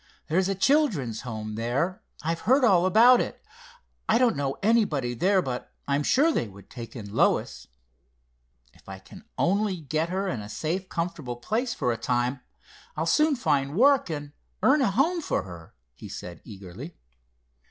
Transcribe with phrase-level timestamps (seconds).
[0.29, 2.01] "There's a children's home there.
[2.23, 3.39] I've heard all about it.
[4.09, 7.67] I don't know anybody there, but I'm sure they would take in Lois.
[8.73, 12.39] If I can only get her in a safe, comfortable place for a time,
[12.97, 14.31] I'll soon find work, and
[14.63, 16.97] earn a home for her," he said eagerly.